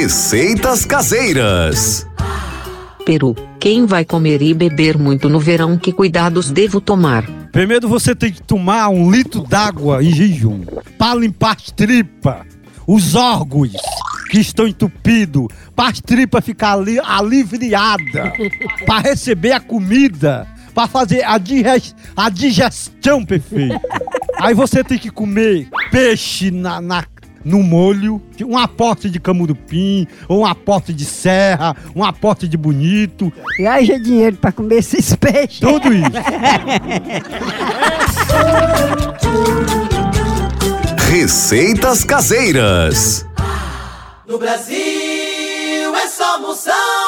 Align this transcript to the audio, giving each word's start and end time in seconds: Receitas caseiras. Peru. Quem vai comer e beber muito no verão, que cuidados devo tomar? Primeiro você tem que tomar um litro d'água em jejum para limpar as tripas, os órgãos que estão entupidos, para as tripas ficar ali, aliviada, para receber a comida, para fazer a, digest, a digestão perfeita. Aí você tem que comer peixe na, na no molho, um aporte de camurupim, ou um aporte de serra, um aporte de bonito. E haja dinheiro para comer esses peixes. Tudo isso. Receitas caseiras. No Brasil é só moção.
Receitas 0.00 0.86
caseiras. 0.86 2.06
Peru. 3.04 3.34
Quem 3.58 3.84
vai 3.84 4.04
comer 4.04 4.40
e 4.40 4.54
beber 4.54 4.96
muito 4.96 5.28
no 5.28 5.40
verão, 5.40 5.76
que 5.76 5.92
cuidados 5.92 6.52
devo 6.52 6.80
tomar? 6.80 7.24
Primeiro 7.50 7.88
você 7.88 8.14
tem 8.14 8.30
que 8.30 8.40
tomar 8.40 8.90
um 8.90 9.10
litro 9.10 9.40
d'água 9.40 10.00
em 10.00 10.14
jejum 10.14 10.60
para 10.96 11.18
limpar 11.18 11.56
as 11.56 11.72
tripas, 11.72 12.46
os 12.86 13.16
órgãos 13.16 13.72
que 14.30 14.38
estão 14.38 14.68
entupidos, 14.68 15.48
para 15.74 15.88
as 15.90 16.00
tripas 16.00 16.44
ficar 16.44 16.74
ali, 16.74 17.00
aliviada, 17.00 18.32
para 18.86 19.00
receber 19.00 19.50
a 19.50 19.58
comida, 19.58 20.46
para 20.72 20.86
fazer 20.86 21.24
a, 21.24 21.38
digest, 21.38 21.96
a 22.16 22.28
digestão 22.30 23.24
perfeita. 23.24 23.80
Aí 24.38 24.54
você 24.54 24.84
tem 24.84 24.96
que 24.96 25.10
comer 25.10 25.68
peixe 25.90 26.52
na, 26.52 26.80
na 26.80 27.02
no 27.48 27.62
molho, 27.62 28.20
um 28.44 28.58
aporte 28.58 29.08
de 29.08 29.18
camurupim, 29.18 30.06
ou 30.28 30.40
um 30.40 30.46
aporte 30.46 30.92
de 30.92 31.04
serra, 31.04 31.74
um 31.96 32.04
aporte 32.04 32.46
de 32.46 32.56
bonito. 32.56 33.32
E 33.58 33.66
haja 33.66 33.98
dinheiro 33.98 34.36
para 34.36 34.52
comer 34.52 34.76
esses 34.76 35.16
peixes. 35.16 35.58
Tudo 35.58 35.92
isso. 35.92 36.12
Receitas 41.10 42.04
caseiras. 42.04 43.26
No 44.26 44.38
Brasil 44.38 44.76
é 44.76 46.06
só 46.06 46.38
moção. 46.40 47.07